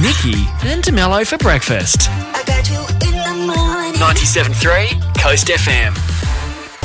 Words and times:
Nikki 0.00 0.46
and 0.66 0.82
DeMello 0.82 1.26
for 1.26 1.36
breakfast. 1.38 2.08
I 2.10 2.42
got 2.46 2.68
you 2.70 2.80
in 3.08 3.16
the 3.16 3.52
morning. 3.52 3.92
97.3 3.94 5.20
Coast 5.20 5.48
FM. 5.48 5.94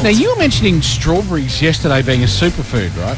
Now, 0.03 0.09
you 0.09 0.29
were 0.29 0.35
mentioning 0.35 0.81
strawberries 0.81 1.61
yesterday 1.61 2.01
being 2.01 2.23
a 2.23 2.27
superfood, 2.27 2.95
right? 2.97 3.17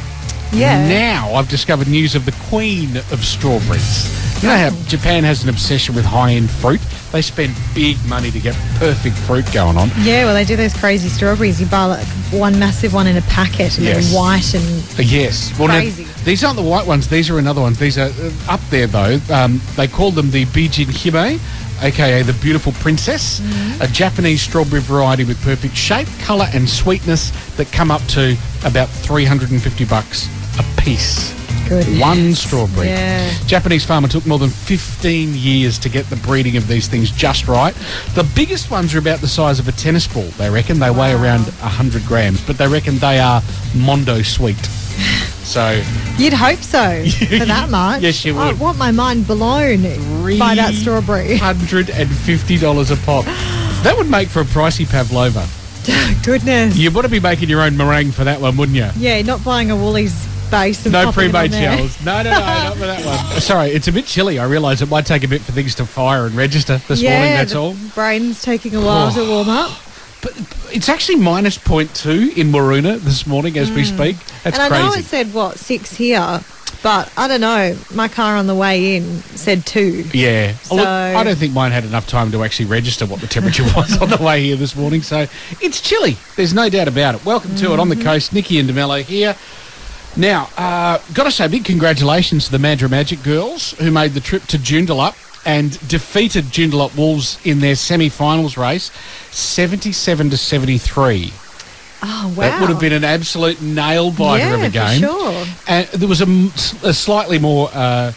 Yeah. 0.54 0.88
Now 0.88 1.34
I've 1.34 1.50
discovered 1.50 1.88
news 1.88 2.16
of 2.16 2.26
the 2.26 2.32
queen 2.50 2.98
of 2.98 3.26
strawberries. 3.26 4.27
You 4.42 4.50
know 4.50 4.58
how 4.58 4.70
Japan 4.88 5.24
has 5.24 5.42
an 5.44 5.50
obsession 5.50 5.96
with 5.96 6.06
high 6.06 6.34
end 6.34 6.50
fruit? 6.52 6.80
They 7.12 7.24
spend 7.24 7.56
big 7.74 7.98
money 8.08 8.30
to 8.30 8.40
get 8.40 8.54
perfect 8.76 9.18
fruit 9.18 9.52
going 9.52 9.78
on. 9.78 9.90
Yeah, 10.02 10.26
well, 10.26 10.36
they 10.36 10.46
do 10.46 10.56
those 10.56 10.76
crazy 10.76 11.10
strawberries. 11.10 11.60
You 11.60 11.66
buy 11.66 11.86
like 11.86 12.06
one 12.32 12.60
massive 12.60 12.94
one 12.94 13.08
in 13.08 13.18
a 13.18 13.22
packet 13.24 13.76
and 13.78 13.86
Yes. 13.88 14.10
they're 14.12 14.20
white 14.20 14.54
and 14.54 14.84
Uh, 15.00 15.02
Yes. 15.02 15.52
Well, 15.58 15.70
now, 15.70 15.80
these 16.24 16.44
aren't 16.44 16.58
the 16.58 16.62
white 16.64 16.86
ones. 16.86 17.08
These 17.08 17.32
are 17.32 17.40
another 17.40 17.62
ones. 17.62 17.80
These 17.80 17.98
are 17.98 18.10
uh, 18.12 18.32
up 18.54 18.62
there, 18.70 18.86
though. 18.86 19.20
Um, 19.32 19.60
they 19.76 19.88
call 19.88 20.12
them 20.12 20.30
the 20.30 20.46
Bijin 20.46 20.90
Hime, 20.92 21.40
aka 21.82 22.22
the 22.22 22.34
Beautiful 22.34 22.74
Princess, 22.74 23.40
Mm-hmm. 23.40 23.82
a 23.82 23.88
Japanese 23.88 24.44
strawberry 24.44 24.82
variety 24.82 25.24
with 25.24 25.42
perfect 25.42 25.76
shape, 25.76 26.08
colour, 26.20 26.48
and 26.54 26.70
sweetness 26.70 27.32
that 27.58 27.72
come 27.72 27.90
up 27.90 28.06
to 28.10 28.38
about 28.66 28.90
350 28.90 29.86
bucks 29.86 30.28
a 30.60 30.82
piece. 30.82 31.34
Goodness. 31.68 32.00
One 32.00 32.34
strawberry. 32.34 32.88
Yeah. 32.88 33.30
Japanese 33.46 33.84
farmer 33.84 34.08
took 34.08 34.26
more 34.26 34.40
than 34.40 34.50
15 34.50 35.36
years 35.36 35.78
to 35.80 35.90
get 35.90 36.06
the 36.10 36.16
breeding 36.16 36.56
of 36.56 36.68
these 36.68 36.88
things 36.88 37.12
just 37.12 37.48
right. 37.48 37.76
The 38.16 38.24
biggest 38.36 38.72
ones 38.72 38.96
are 38.96 39.00
about 39.00 39.20
the 39.20 39.28
size 39.28 39.60
of 39.60 39.68
a 39.68 39.74
tennis 39.74 40.08
ball, 40.08 40.24
they 40.38 40.50
reckon. 40.50 40.80
They 40.80 40.90
weigh 40.92 41.12
around 41.12 41.44
100 41.44 42.06
grams, 42.06 42.42
but 42.48 42.58
they 42.58 42.68
reckon 42.68 43.00
they 43.00 43.20
are 43.20 43.42
Mondo 43.76 44.22
sweet. 44.22 44.58
So, 45.48 45.82
You'd 46.18 46.34
hope 46.34 46.60
so 46.60 47.06
for 47.40 47.46
that 47.46 47.70
much. 47.70 48.02
Yes, 48.02 48.26
you 48.26 48.36
would. 48.36 48.42
I 48.42 48.52
want 48.52 48.78
my 48.78 48.92
mind 48.92 49.26
blown 49.28 49.82
by 50.38 50.56
that 50.56 50.74
strawberry. 50.74 51.38
$150 51.38 52.92
a 52.92 53.06
pop. 53.06 53.26
That 53.84 53.96
would 53.96 54.10
make 54.10 54.28
for 54.28 54.42
a 54.42 54.44
pricey 54.44 54.90
pavlova. 54.90 55.48
Goodness. 56.26 56.76
You 56.76 56.90
would 56.92 56.96
better 56.96 57.08
be 57.08 57.22
making 57.22 57.48
your 57.48 57.62
own 57.62 57.78
meringue 57.78 58.12
for 58.12 58.26
that 58.26 58.42
one, 58.42 58.58
wouldn't 58.58 58.76
you? 58.76 58.90
Yeah, 58.98 59.22
not 59.22 59.42
buying 59.46 59.72
a 59.72 59.76
Woolies 59.76 60.27
base 60.50 60.86
and 60.86 60.94
No 60.94 61.06
popping 61.06 61.30
it 61.30 61.36
on 61.36 61.50
pre-made 61.50 61.52
shells. 61.54 62.06
No, 62.06 62.22
no, 62.24 62.30
no, 62.32 62.40
not 62.40 62.74
for 62.74 62.80
that 62.86 63.06
one. 63.06 63.42
Sorry, 63.42 63.70
it's 63.70 63.88
a 63.88 63.92
bit 63.92 64.06
chilly. 64.06 64.40
I 64.40 64.46
realise 64.46 64.82
it 64.82 64.90
might 64.90 65.06
take 65.06 65.24
a 65.24 65.28
bit 65.28 65.42
for 65.42 65.52
things 65.52 65.76
to 65.76 65.86
fire 65.86 66.26
and 66.26 66.36
register 66.36 66.78
this 66.88 67.02
yeah, 67.02 67.12
morning, 67.20 67.34
that's 67.38 67.56
all. 67.56 67.76
brain's 67.96 68.42
taking 68.42 68.76
a 68.76 68.82
while 68.82 69.12
to 69.14 69.28
warm 69.28 69.50
up. 69.50 69.72
But 70.22 70.34
it's 70.74 70.90
actually 70.90 71.18
minus 71.18 71.58
point 71.58 71.94
two 71.96 72.32
in 72.36 72.48
Waroona 72.52 73.00
this 73.00 73.28
morning 73.28 73.58
as 73.58 73.72
we 73.72 73.84
speak. 73.86 74.18
That's 74.44 74.58
Mm. 74.58 74.64
and 74.66 74.74
I 74.74 74.80
know 74.82 74.90
crazy. 74.92 75.00
it 75.02 75.06
said 75.06 75.34
what 75.34 75.60
six 75.60 75.96
here, 75.96 76.42
but 76.82 77.12
I 77.16 77.28
don't 77.28 77.40
know. 77.42 77.78
My 77.94 78.08
car 78.08 78.36
on 78.36 78.48
the 78.48 78.56
way 78.56 78.96
in 78.96 79.22
said 79.36 79.64
two. 79.68 80.06
yeah. 80.14 80.54
Oh, 80.72 80.76
look, 80.76 80.86
So- 80.86 80.90
I 81.18 81.24
don't 81.24 81.38
think 81.38 81.54
mine 81.54 81.72
had 81.72 81.86
enough 81.86 82.08
time 82.08 82.32
to 82.32 82.44
actually 82.44 82.66
register 82.66 83.06
what 83.06 83.22
the 83.22 83.28
temperature 83.28 83.64
was 83.76 83.96
on 84.02 84.10
the 84.10 84.18
way 84.18 84.42
here 84.44 84.56
this 84.56 84.76
morning. 84.76 85.04
So 85.04 85.28
it's 85.62 85.82
chilly. 85.82 86.18
There's 86.36 86.54
no 86.54 86.68
doubt 86.68 86.88
about 86.88 87.14
it. 87.16 87.24
Welcome 87.24 87.56
to 87.58 87.74
it 87.74 87.80
on 87.80 87.90
the 87.90 87.96
Mm-hmm. 87.96 88.04
coast. 88.04 88.34
Nikki 88.34 88.58
and 88.60 88.68
DeMello 88.68 89.04
here. 89.04 89.36
Now, 90.18 90.50
uh, 90.58 90.98
got 91.14 91.26
to 91.26 91.32
say, 91.32 91.48
big 91.48 91.64
congratulations 91.64 92.46
to 92.46 92.52
the 92.52 92.58
Mandurah 92.58 92.90
Magic 92.90 93.22
girls 93.22 93.72
who 93.74 93.92
made 93.92 94.14
the 94.14 94.20
trip 94.20 94.44
to 94.48 94.58
Joondalup 94.58 95.16
and 95.46 95.78
defeated 95.88 96.46
Joondalup 96.46 96.98
Wolves 96.98 97.40
in 97.46 97.60
their 97.60 97.76
semi-finals 97.76 98.58
race, 98.58 98.92
77 99.30 100.32
to 100.32 100.38
73. 100.38 101.32
Oh 102.04 102.34
wow, 102.36 102.42
That 102.42 102.62
would 102.62 102.70
have 102.70 102.80
been 102.80 102.94
an 102.94 103.04
absolute 103.04 103.62
nail 103.62 104.12
biter 104.12 104.44
yeah, 104.44 104.54
of 104.56 104.62
a 104.62 104.66
for 104.66 104.72
game. 104.72 105.00
sure. 105.02 105.46
And 105.68 105.88
there 105.90 106.08
was 106.08 106.22
a 106.22 106.94
slightly 106.94 107.38
more 107.40 107.70
uh, 107.74 108.12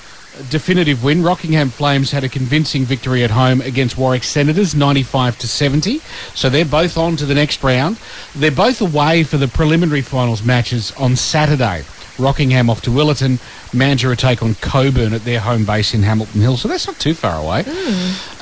definitive 0.48 1.05
win. 1.05 1.23
Rockingham 1.23 1.70
Flames 1.70 2.11
had 2.11 2.25
a 2.25 2.28
convincing 2.28 2.84
victory 2.84 3.25
at 3.25 3.31
home 3.31 3.61
against 3.61 3.98
Warwick 3.98 4.25
Senators, 4.25 4.75
95 4.75 5.39
to 5.39 5.48
70. 5.48 6.00
So 6.34 6.48
they're 6.48 6.64
both 6.64 6.96
on 6.96 7.17
to 7.17 7.27
the 7.27 7.35
next 7.35 7.63
round. 7.63 7.98
They're 8.35 8.51
both 8.51 8.80
away 8.80 9.24
for 9.24 9.36
the 9.36 9.48
preliminary 9.48 10.02
finals 10.02 10.42
matches 10.42 10.92
on 10.92 11.17
Saturday. 11.17 11.85
Rockingham 12.19 12.69
off 12.69 12.83
to 12.83 12.90
Willetton, 12.90 13.39
Mandurah 13.70 14.17
take 14.17 14.42
on 14.42 14.55
Cockburn 14.57 15.13
at 15.14 15.24
their 15.24 15.40
home 15.40 15.64
base 15.64 15.95
in 15.95 16.02
Hamilton 16.02 16.40
Hill, 16.40 16.57
so 16.57 16.69
that's 16.69 16.86
not 16.86 16.98
too 16.98 17.14
far 17.14 17.42
away. 17.42 17.64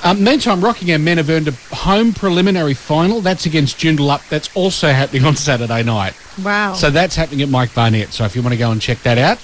Um, 0.03 0.23
meantime, 0.23 0.61
Rockingham 0.61 1.05
men 1.05 1.19
have 1.19 1.31
earned 1.31 1.49
a 1.49 1.53
home 1.75 2.13
preliminary 2.13 2.75
final. 2.75 3.21
That's 3.21 3.47
against 3.47 3.79
Joondalup. 3.79 4.29
That's 4.29 4.55
also 4.57 4.89
happening 4.91 5.25
on 5.25 5.37
Saturday 5.37 5.83
night. 5.83 6.15
Wow. 6.43 6.75
So 6.75 6.91
that's 6.91 7.17
happening 7.17 7.43
at 7.43 7.49
Mike 7.49 7.75
Barnett. 7.75 8.13
So 8.13 8.25
if 8.25 8.35
you 8.35 8.43
want 8.43 8.53
to 8.55 8.59
go 8.59 8.71
and 8.71 8.81
check 8.81 9.01
that 9.03 9.19
out, 9.19 9.39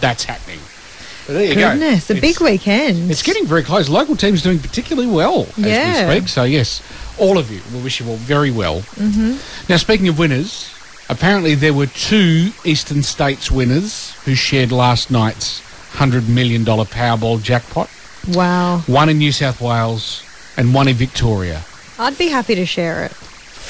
that's 0.00 0.24
happening. 0.24 0.60
But 1.30 1.34
there 1.38 1.44
you 1.44 1.54
go. 1.54 1.70
Goodness, 1.70 2.10
a 2.10 2.16
It's- 2.16 2.20
big 2.34 2.40
weekend. 2.42 3.08
It's 3.08 3.22
getting 3.22 3.46
very 3.46 3.62
close. 3.62 3.88
Local 3.88 4.16
teams 4.16 4.42
doing 4.42 4.58
particularly 4.58 5.08
well 5.08 5.46
as 5.58 5.64
Yeah. 5.64 6.08
we 6.08 6.14
speak. 6.16 6.28
So 6.28 6.42
yes, 6.42 6.82
all 7.18 7.38
of 7.38 7.52
you, 7.52 7.60
we 7.72 7.78
wish 7.80 8.00
you 8.00 8.08
all 8.08 8.16
very 8.16 8.50
well. 8.50 8.80
Mm-hmm. 8.98 9.36
Now, 9.68 9.76
speaking 9.76 10.08
of 10.08 10.18
winners, 10.18 10.66
apparently 11.08 11.54
there 11.54 11.72
were 11.72 11.86
two 11.86 12.50
Eastern 12.64 13.04
States 13.04 13.48
winners 13.48 14.12
who 14.24 14.34
shared 14.34 14.72
last 14.72 15.08
night's 15.12 15.60
hundred 15.92 16.28
million 16.28 16.64
dollar 16.64 16.84
Powerball 16.84 17.40
jackpot. 17.40 17.88
wow. 18.32 18.78
One 18.88 19.08
in 19.08 19.18
New 19.18 19.30
South 19.30 19.60
Wales 19.60 20.24
and 20.56 20.74
one 20.74 20.88
in 20.88 20.96
Victoria. 20.96 21.62
I'd 21.96 22.18
be 22.18 22.26
happy 22.26 22.56
to 22.56 22.66
share 22.66 23.04
it. 23.04 23.12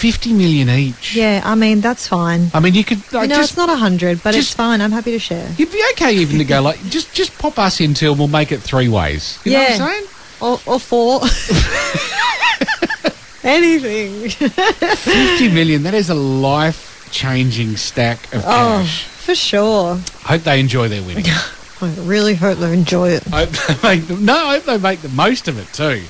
Fifty 0.01 0.33
million 0.33 0.71
each. 0.71 1.15
Yeah, 1.15 1.43
I 1.45 1.55
mean 1.55 1.81
that's 1.83 2.09
fine. 2.09 2.51
I 2.55 2.61
mean, 2.61 2.73
you 2.75 2.85
could 2.85 2.99
You 3.13 3.19
like, 3.19 3.29
know, 3.29 3.37
just 3.37 3.51
it's 3.53 3.57
not 3.59 3.69
a 3.69 3.77
hundred, 3.77 4.23
but 4.23 4.35
it's 4.35 4.55
fine. 4.55 4.81
I'm 4.81 4.93
happy 4.93 5.11
to 5.13 5.19
share. 5.19 5.47
You'd 5.59 5.71
be 5.71 5.83
okay 5.93 6.15
even 6.15 6.39
to 6.39 6.45
go 6.45 6.63
like 6.63 6.83
just 6.89 7.13
just 7.13 7.37
pop 7.39 7.59
us 7.59 7.81
into 7.81 8.09
and 8.11 8.19
we'll 8.19 8.29
make 8.29 8.51
it 8.51 8.61
three 8.63 8.89
ways. 8.89 9.39
You 9.45 9.53
know 9.53 9.59
Yeah. 9.61 9.71
what 9.73 9.81
I'm 9.83 9.89
saying? 9.93 10.07
Or, 10.41 10.59
or 10.65 10.81
four. 10.81 11.21
Anything. 13.43 14.29
Fifty 14.31 15.49
million, 15.53 15.83
that 15.85 15.95
is 15.95 16.09
a 16.11 16.15
life 16.15 17.09
changing 17.11 17.77
stack 17.77 18.33
of 18.35 18.43
Oh, 18.45 18.81
cash. 18.83 19.05
for 19.05 19.35
sure. 19.35 19.95
I 20.25 20.29
hope 20.35 20.43
they 20.43 20.61
enjoy 20.61 20.89
their 20.89 21.03
winning. 21.03 21.25
I 21.83 21.95
really 22.01 22.35
hope 22.35 22.59
they 22.59 22.73
enjoy 22.73 23.11
it. 23.11 23.25
I 23.33 23.45
hope 23.47 23.51
they 23.83 23.89
make 23.97 24.07
the, 24.09 24.17
no, 24.17 24.35
I 24.35 24.55
hope 24.57 24.65
they 24.65 24.79
make 24.79 25.01
the 25.01 25.09
most 25.11 25.49
of 25.49 25.59
it 25.59 25.73
too. 25.73 26.03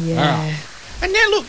Yeah. 0.00 0.56
And 1.02 1.12
now 1.12 1.26
look, 1.30 1.46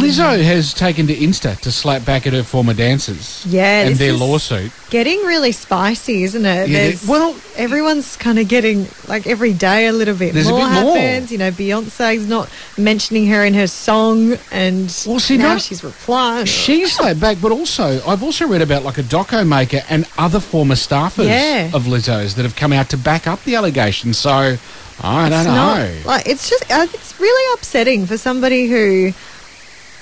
Lizzo 0.00 0.42
has 0.42 0.72
taken 0.74 1.06
to 1.06 1.14
Insta 1.14 1.58
to 1.60 1.70
slap 1.72 2.04
back 2.04 2.26
at 2.26 2.32
her 2.32 2.42
former 2.42 2.74
dancers. 2.74 3.44
Yeah, 3.48 3.82
And 3.86 3.96
their 3.96 4.12
lawsuit. 4.12 4.72
Getting 4.90 5.18
really 5.20 5.52
spicy, 5.52 6.22
isn't 6.24 6.44
it? 6.44 6.68
Yeah, 6.68 6.78
There's- 6.78 7.06
well- 7.06 7.34
everyone's 7.56 8.16
kind 8.16 8.38
of 8.38 8.48
getting 8.48 8.88
like 9.08 9.26
every 9.26 9.52
day 9.52 9.86
a 9.86 9.92
little 9.92 10.14
bit 10.14 10.34
There's 10.34 10.46
a 10.48 10.50
more 10.50 10.68
bit 10.68 10.82
more. 10.82 10.96
happens. 10.98 11.30
You 11.32 11.38
know, 11.38 11.50
Beyonce's 11.50 12.26
not 12.26 12.48
mentioning 12.76 13.26
her 13.28 13.44
in 13.44 13.54
her 13.54 13.66
song, 13.66 14.36
and 14.50 14.92
Well, 15.06 15.18
see, 15.20 15.36
now 15.36 15.54
not- 15.54 15.62
she's 15.62 15.82
replying. 15.84 16.46
She's 16.46 16.92
slapped 16.92 17.20
back, 17.20 17.38
but 17.40 17.52
also 17.52 18.02
I've 18.06 18.22
also 18.22 18.46
read 18.46 18.62
about 18.62 18.84
like 18.84 18.98
a 18.98 19.02
doco 19.02 19.46
maker 19.46 19.82
and 19.88 20.06
other 20.18 20.40
former 20.40 20.74
staffers 20.74 21.26
Yeah. 21.28 21.70
of 21.72 21.84
Lizzo's 21.84 22.34
that 22.34 22.42
have 22.42 22.56
come 22.56 22.72
out 22.72 22.88
to 22.90 22.96
back 22.96 23.26
up 23.26 23.42
the 23.44 23.54
allegations. 23.56 24.18
So 24.18 24.58
I 25.02 25.28
don't 25.28 25.44
know. 25.44 25.54
not 25.54 25.88
like 26.06 26.26
it's 26.28 26.48
just 26.48 26.70
uh, 26.70 26.86
it's 26.92 27.14
really 27.18 27.54
upsetting 27.54 28.06
for 28.06 28.16
somebody 28.16 28.68
who 28.68 29.12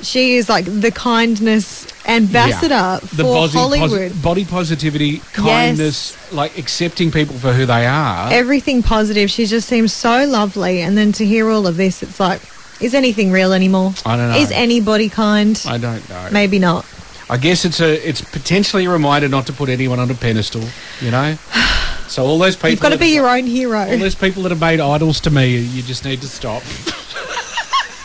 she 0.03 0.35
is 0.37 0.49
like 0.49 0.65
the 0.67 0.91
kindness 0.91 1.87
ambassador 2.07 2.75
Yeah. 2.75 2.99
for 2.99 3.17
body, 3.23 3.29
posi- 3.53 3.53
Hollywood. 3.79 4.23
body 4.23 4.45
positivity, 4.45 5.23
kindness, 5.33 6.17
like 6.33 6.59
accepting 6.59 7.11
people 7.11 7.37
for 7.39 7.53
who 7.53 7.65
they 7.67 7.87
are. 7.87 8.33
Everything 8.33 8.83
positive. 8.83 9.31
She 9.31 9.47
just 9.47 9.69
seems 9.69 9.93
so 9.93 10.27
lovely, 10.27 10.81
and 10.83 10.97
then 10.99 11.13
to 11.13 11.25
hear 11.25 11.49
all 11.51 11.67
of 11.67 11.77
this, 11.77 12.03
it's 12.03 12.19
like, 12.19 12.41
is 12.81 12.95
anything 12.95 13.31
real 13.31 13.53
anymore? 13.53 13.95
I 14.05 14.17
don't 14.17 14.31
know. 14.31 14.37
Is 14.39 14.51
anybody 14.51 15.09
kind? 15.09 15.61
I 15.69 15.79
don't 15.79 16.07
know. 16.09 16.29
Maybe 16.33 16.59
not. 16.59 16.85
I 17.31 17.37
guess 17.39 17.65
it's 17.65 17.81
a 17.81 18.07
it's 18.07 18.21
potentially 18.21 18.85
a 18.87 18.91
reminder 18.91 19.29
not 19.29 19.47
to 19.47 19.53
put 19.53 19.69
anyone 19.69 19.99
on 20.01 20.11
a 20.11 20.15
pedestal. 20.15 20.65
You 21.01 21.11
know. 21.13 21.37
So 22.09 22.27
all 22.27 22.39
those 22.39 22.57
people 22.57 22.71
You've 22.73 22.81
got 22.81 22.91
to 22.91 22.99
be 22.99 23.15
your 23.15 23.27
own 23.27 23.47
hero. 23.47 23.79
all 23.89 23.97
those 23.97 24.15
people 24.15 24.43
that 24.43 24.51
have 24.51 24.61
made 24.61 24.81
idols 24.81 25.19
to 25.21 25.31
me, 25.31 25.57
you 25.57 25.83
just 25.83 26.05
need 26.05 26.21
to 26.21 26.29
stop. 26.29 26.63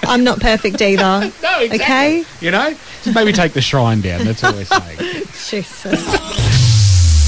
I'm 0.08 0.24
not 0.24 0.40
perfect 0.40 0.82
either. 0.82 1.32
No, 1.42 1.60
exactly. 1.62 1.76
Okay? 1.76 2.24
You 2.42 2.52
know, 2.52 2.72
just 3.04 3.16
maybe 3.16 3.32
take 3.32 3.54
the 3.54 3.62
shrine 3.62 4.02
down. 4.02 4.26
That's 4.26 4.44
all 4.44 4.54
we're 4.54 4.66
saying. 4.66 4.98
Jesus. 5.48 5.84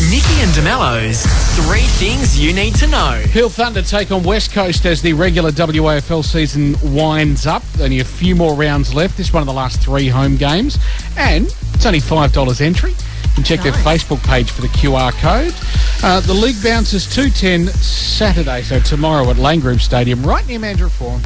Nikki 0.10 0.42
and 0.42 0.52
DeMello's 0.52 1.26
Three 1.68 1.82
Things 1.82 2.40
You 2.40 2.54
Need 2.54 2.76
to 2.76 2.88
Know. 2.88 3.22
Peel 3.28 3.50
Thunder 3.50 3.82
take 3.82 4.12
on 4.12 4.24
West 4.24 4.52
Coast 4.54 4.86
as 4.86 5.02
the 5.02 5.14
regular 5.14 5.52
WAFL 5.52 6.24
season 6.24 6.76
winds 6.96 7.46
up. 7.46 7.64
Only 7.80 8.00
a 8.00 8.06
few 8.06 8.36
more 8.36 8.54
rounds 8.56 8.94
left. 8.94 9.18
This 9.18 9.28
is 9.28 9.34
one 9.34 9.42
of 9.42 9.48
the 9.48 9.54
last 9.54 9.82
three 9.82 10.08
home 10.08 10.38
games. 10.38 10.78
And 11.18 11.48
it's 11.74 11.86
only 11.86 12.00
$5 12.00 12.62
entry. 12.62 12.92
You 12.92 12.98
can 13.36 13.44
check 13.44 13.62
their 13.62 13.74
Facebook 13.74 14.24
page 14.26 14.50
for 14.52 14.62
the 14.62 14.70
QR 14.70 15.12
code. 15.14 15.54
Uh, 16.02 16.22
the 16.22 16.34
league 16.34 16.56
bounces 16.64 17.06
210 17.14 17.68
Saturday, 17.76 18.62
so 18.62 18.80
tomorrow 18.80 19.30
at 19.30 19.38
Lane 19.38 19.60
Group 19.60 19.82
Stadium, 19.82 20.24
right 20.24 20.48
near 20.48 20.58
Mandurah 20.58 20.90
Forum. 20.90 21.22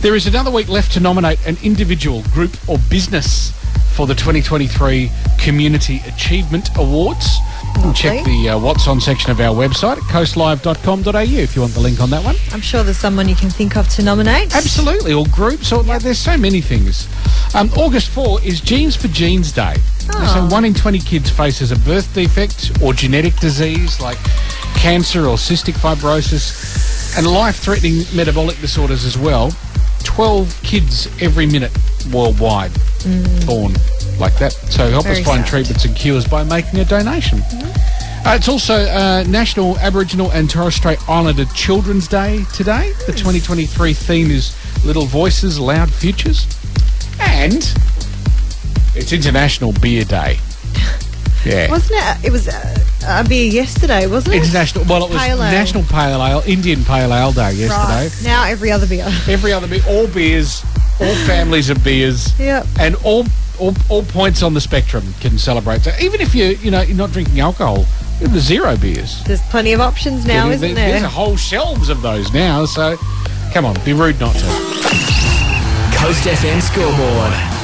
There 0.00 0.14
is 0.14 0.26
another 0.26 0.50
week 0.50 0.68
left 0.68 0.92
to 0.92 1.00
nominate 1.00 1.46
an 1.46 1.58
individual, 1.62 2.22
group, 2.32 2.56
or 2.66 2.78
business 2.88 3.52
for 3.94 4.06
the 4.06 4.14
2023 4.14 5.10
Community 5.38 6.00
Achievement 6.06 6.70
Awards. 6.78 7.26
And 7.76 7.94
Check 7.94 8.24
the 8.24 8.48
uh, 8.48 8.58
What's 8.58 8.88
On 8.88 9.00
section 9.00 9.30
of 9.30 9.40
our 9.40 9.54
website 9.54 9.98
at 9.98 10.02
coastlive.com.au 10.04 11.20
if 11.20 11.54
you 11.54 11.60
want 11.60 11.74
the 11.74 11.80
link 11.80 12.00
on 12.00 12.08
that 12.10 12.24
one. 12.24 12.36
I'm 12.52 12.62
sure 12.62 12.82
there's 12.82 12.96
someone 12.96 13.28
you 13.28 13.34
can 13.34 13.50
think 13.50 13.76
of 13.76 13.86
to 13.90 14.02
nominate. 14.02 14.56
Absolutely, 14.56 15.12
or 15.12 15.26
groups, 15.26 15.72
or 15.72 15.82
like, 15.82 16.02
there's 16.02 16.18
so 16.18 16.38
many 16.38 16.62
things. 16.62 17.06
Um, 17.54 17.68
August 17.76 18.08
4 18.08 18.42
is 18.42 18.62
Jeans 18.62 18.96
for 18.96 19.08
Genes 19.08 19.52
Day. 19.52 19.76
Oh. 20.14 20.48
So 20.48 20.54
one 20.54 20.64
in 20.64 20.74
20 20.74 20.98
kids 21.00 21.30
faces 21.30 21.72
a 21.72 21.76
birth 21.80 22.12
defect 22.14 22.72
or 22.82 22.92
genetic 22.92 23.36
disease 23.36 24.00
like 24.00 24.18
cancer 24.74 25.26
or 25.26 25.36
cystic 25.36 25.74
fibrosis 25.74 27.16
and 27.16 27.26
life-threatening 27.26 28.02
metabolic 28.14 28.58
disorders 28.60 29.04
as 29.04 29.18
well. 29.18 29.52
12 30.04 30.60
kids 30.62 31.06
every 31.22 31.46
minute 31.46 31.72
worldwide 32.12 32.70
born 33.46 33.72
like 34.18 34.36
that. 34.38 34.52
So 34.70 34.88
help 34.90 35.04
Mm. 35.04 35.08
Very 35.08 35.20
us 35.20 35.26
find 35.26 35.40
sad. 35.40 35.46
treatments 35.48 35.84
and 35.84 35.96
cures 35.96 36.26
by 36.26 36.44
making 36.44 36.78
a 36.80 36.84
donation. 36.84 37.40
Uh, 38.22 38.34
it's 38.36 38.48
also 38.48 38.74
uh, 38.74 39.24
National 39.28 39.78
Aboriginal 39.78 40.30
and 40.32 40.48
Torres 40.50 40.74
Strait 40.74 40.98
Islander 41.08 41.46
Children's 41.54 42.06
Day 42.06 42.44
today. 42.54 42.92
The 43.06 43.12
2023 43.12 43.94
theme 43.94 44.30
is 44.30 44.54
Little 44.84 45.06
Voices, 45.06 45.58
Loud 45.58 45.90
Futures. 45.90 46.46
And 47.18 47.62
it's 48.94 49.12
International 49.12 49.72
Beer 49.80 50.04
Day. 50.04 50.38
Yeah. 51.44 51.70
Wasn't 51.70 51.92
it? 51.94 52.26
It 52.26 52.32
was 52.32 52.48
uh, 52.48 52.78
a 53.08 53.26
beer 53.26 53.50
yesterday, 53.50 54.06
wasn't 54.06 54.34
it? 54.34 54.42
International, 54.42 54.84
well, 54.84 55.06
it 55.06 55.10
was 55.10 55.18
Pale 55.22 55.42
ale. 55.42 55.50
National 55.50 55.82
Pale 55.84 56.22
Ale, 56.22 56.42
Indian 56.46 56.84
Pale 56.84 57.14
Ale 57.14 57.32
Day 57.32 57.52
yesterday. 57.52 58.08
Right. 58.08 58.20
Now 58.22 58.44
every 58.44 58.70
other 58.70 58.86
beer. 58.86 59.06
Every 59.26 59.52
other 59.52 59.66
beer, 59.66 59.80
all 59.88 60.06
beers, 60.06 60.62
all 61.00 61.14
families 61.26 61.70
of 61.70 61.82
beers, 61.82 62.38
Yep. 62.38 62.66
and 62.78 62.94
all, 62.96 63.24
all 63.58 63.74
all 63.88 64.02
points 64.02 64.42
on 64.42 64.52
the 64.52 64.60
spectrum 64.60 65.14
can 65.20 65.38
celebrate. 65.38 65.80
So 65.80 65.92
even 66.00 66.20
if 66.20 66.34
you 66.34 66.44
you 66.60 66.70
know 66.70 66.82
you're 66.82 66.96
not 66.96 67.10
drinking 67.12 67.40
alcohol, 67.40 67.86
the 68.20 68.38
zero 68.40 68.76
beers. 68.76 69.24
There's 69.24 69.40
plenty 69.48 69.72
of 69.72 69.80
options 69.80 70.26
now, 70.26 70.44
There- 70.44 70.54
isn't 70.56 70.74
there- 70.74 70.90
there? 70.90 71.00
There's 71.00 71.12
whole 71.12 71.36
shelves 71.38 71.88
of 71.88 72.02
those 72.02 72.30
now. 72.34 72.66
So 72.66 72.98
come 73.54 73.64
on, 73.64 73.82
be 73.82 73.94
rude 73.94 74.20
not 74.20 74.34
to. 74.34 74.46
Coast 75.96 76.24
FM 76.24 76.60
scoreboard. 76.60 77.59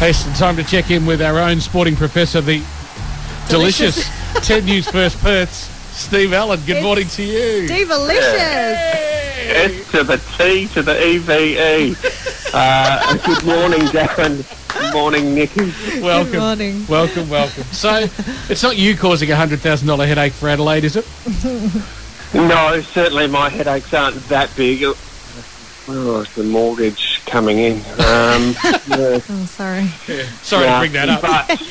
Hey, 0.00 0.10
it's 0.10 0.38
time 0.38 0.56
to 0.56 0.64
check 0.64 0.90
in 0.90 1.04
with 1.04 1.20
our 1.20 1.38
own 1.38 1.60
sporting 1.60 1.94
professor, 1.94 2.40
the 2.40 2.62
delicious, 3.50 3.96
Delicious. 4.08 4.46
10 4.48 4.64
News 4.64 4.88
First 4.88 5.18
Perths, 5.18 5.68
Steve 5.94 6.32
Allen. 6.32 6.58
Good 6.66 6.76
It's 6.76 6.82
morning 6.82 7.06
to 7.08 7.22
you. 7.22 7.66
Steve 7.68 7.88
Delicious. 7.88 8.24
Hey. 8.24 9.50
S 9.74 9.90
to 9.90 10.02
the 10.02 10.16
T 10.38 10.68
to 10.68 10.82
the 10.82 11.06
EVE. 11.06 12.16
Uh, 12.52 13.16
good 13.24 13.44
morning, 13.44 13.78
Darren. 13.90 14.42
Good 14.76 14.92
morning, 14.92 15.36
Nikki. 15.36 15.72
Welcome. 16.00 16.32
Good 16.32 16.40
morning. 16.40 16.84
Welcome, 16.88 17.28
welcome. 17.30 17.62
So, 17.70 18.08
it's 18.48 18.64
not 18.64 18.76
you 18.76 18.96
causing 18.96 19.30
a 19.30 19.34
$100,000 19.36 20.06
headache 20.08 20.32
for 20.32 20.48
Adelaide, 20.48 20.82
is 20.82 20.96
it? 20.96 21.06
No, 22.34 22.80
certainly 22.80 23.28
my 23.28 23.50
headaches 23.50 23.94
aren't 23.94 24.16
that 24.30 24.50
big. 24.56 24.82
Oh, 24.82 26.22
it's 26.22 26.34
the 26.34 26.42
mortgage 26.42 27.09
coming 27.30 27.58
in. 27.58 27.76
Um, 27.76 28.54
yeah, 28.88 29.20
Oh, 29.30 29.46
sorry. 29.48 29.86
Sorry 30.42 30.64
yeah, 30.64 30.74
to 30.74 30.80
bring 30.80 30.92
that 30.92 31.08
up. 31.08 31.22
But, 31.22 31.62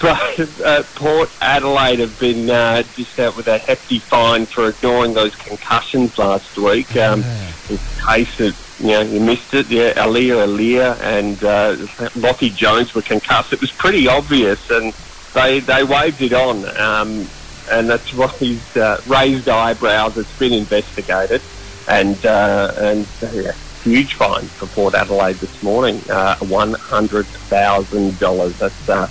but 0.00 0.60
uh, 0.64 0.82
Port 0.96 1.30
Adelaide 1.40 2.00
have 2.00 2.18
been 2.18 2.50
uh, 2.50 2.82
dished 2.96 3.18
out 3.20 3.36
with 3.36 3.46
a 3.46 3.58
hefty 3.58 4.00
fine 4.00 4.46
for 4.46 4.68
ignoring 4.68 5.14
those 5.14 5.34
concussions 5.36 6.18
last 6.18 6.58
week. 6.58 6.96
Um, 6.96 7.22
in 7.70 7.78
case 8.06 8.36
that 8.38 8.56
you 8.80 8.88
know 8.88 9.00
you 9.02 9.20
missed 9.20 9.54
it, 9.54 9.68
yeah, 9.68 9.92
Aliir 9.94 10.44
Aliir 10.44 11.00
and 11.00 11.42
uh, 11.44 11.76
Lachie 12.14 12.54
Jones 12.54 12.94
were 12.94 13.02
concussed. 13.02 13.52
It 13.52 13.60
was 13.60 13.72
pretty 13.72 14.08
obvious, 14.08 14.70
and 14.70 14.92
they 15.34 15.60
they 15.60 15.84
waved 15.84 16.20
it 16.20 16.32
on, 16.32 16.64
um, 16.78 17.26
and 17.70 17.88
that's 17.88 18.12
why 18.12 18.28
he's 18.38 18.76
uh, 18.76 19.00
raised 19.06 19.48
eyebrows. 19.48 20.16
It's 20.18 20.38
been 20.38 20.52
investigated, 20.52 21.42
and 21.88 22.24
uh, 22.26 22.72
and 22.76 23.06
uh, 23.22 23.30
yeah, 23.32 23.52
huge 23.90 24.14
fine 24.14 24.44
for 24.44 24.66
Port 24.66 24.94
Adelaide 24.94 25.36
this 25.36 25.62
morning, 25.62 26.00
uh, 26.10 26.36
one 26.38 26.72
hundred 26.74 27.26
thousand 27.26 28.18
dollars. 28.18 28.58
That's 28.58 28.88
uh, 28.88 29.08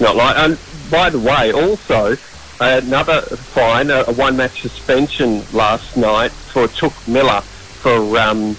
not 0.00 0.16
like. 0.16 0.36
And 0.36 0.58
by 0.90 1.10
the 1.10 1.18
way, 1.18 1.52
also 1.52 2.16
another 2.60 3.22
fine, 3.22 3.90
a, 3.90 4.04
a 4.08 4.12
one-match 4.12 4.62
suspension 4.62 5.42
last 5.52 5.96
night 5.96 6.30
for 6.32 6.66
Touk 6.68 7.06
Miller 7.08 7.40
for 7.40 8.18
um, 8.18 8.56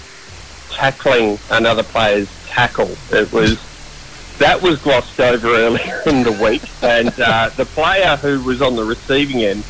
tackling 0.70 1.38
another 1.50 1.82
player's 1.82 2.28
tackle. 2.48 2.90
It 3.10 3.30
was 3.32 3.58
that 4.38 4.60
was 4.62 4.80
glossed 4.80 5.20
over 5.20 5.48
earlier 5.48 6.02
in 6.06 6.22
the 6.22 6.32
week, 6.42 6.62
and 6.82 7.08
uh, 7.20 7.50
the 7.56 7.64
player 7.66 8.16
who 8.16 8.42
was 8.42 8.62
on 8.62 8.74
the 8.76 8.84
receiving 8.84 9.42
end 9.44 9.64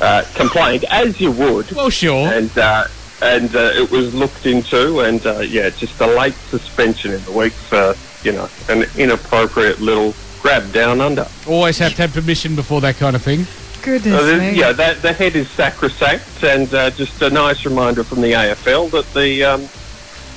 uh, 0.00 0.24
complained, 0.34 0.84
as 0.90 1.20
you 1.20 1.30
would, 1.32 1.70
Well, 1.72 1.90
sure. 1.90 2.28
and 2.32 2.56
uh, 2.56 2.84
and 3.20 3.54
uh, 3.54 3.70
it 3.74 3.90
was 3.90 4.14
looked 4.14 4.46
into, 4.46 5.00
and 5.00 5.24
uh, 5.26 5.40
yeah, 5.40 5.70
just 5.70 6.00
a 6.00 6.06
late 6.06 6.34
suspension 6.50 7.12
in 7.12 7.22
the 7.24 7.32
week 7.32 7.52
for 7.52 7.94
you 8.24 8.32
know 8.32 8.48
an 8.68 8.84
inappropriate 8.96 9.80
little 9.80 10.14
grab 10.40 10.72
down 10.72 11.00
under. 11.00 11.26
Always 11.46 11.78
have 11.78 11.94
to 11.96 12.02
have 12.02 12.12
permission 12.12 12.56
before 12.56 12.80
that 12.80 12.96
kind 12.96 13.14
of 13.14 13.22
thing. 13.22 13.46
Goodness 13.82 14.20
Uh, 14.22 14.36
me. 14.38 14.58
yeah, 14.58 14.72
that, 14.72 15.02
the 15.02 15.12
head 15.12 15.34
is 15.36 15.48
sacrosanct, 15.50 16.42
and 16.44 16.72
uh, 16.72 16.90
just 16.90 17.20
a 17.22 17.30
nice 17.30 17.64
reminder 17.64 18.04
from 18.04 18.20
the 18.20 18.32
AFL 18.32 18.90
that 18.92 19.12
the 19.14 19.42
um, 19.44 19.68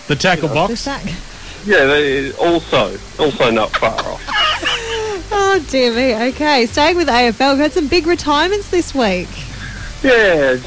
The 0.08 0.16
tackle 0.16 0.48
The 0.50 0.54
box. 0.56 0.80
sack. 0.80 1.04
yeah, 1.66 1.86
they 1.86 2.32
also 2.34 2.98
also 3.20 3.50
not 3.52 3.72
far 3.78 3.94
off. 4.00 4.22
Oh 5.38 5.60
dear 5.70 5.92
me. 5.94 6.14
Okay, 6.30 6.66
staying 6.68 6.98
with 6.98 7.08
AFL, 7.08 7.54
we've 7.54 7.62
had 7.62 7.74
some 7.74 7.88
big 7.88 8.06
retirements 8.08 8.70
this 8.70 8.94
week. 8.94 9.28
Yeah, 10.04 10.58